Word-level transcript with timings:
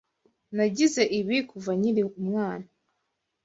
Nagize 0.55 1.01
ibi 1.19 1.37
kuva 1.49 1.71
nkiri 1.79 2.03
umwana. 2.21 2.67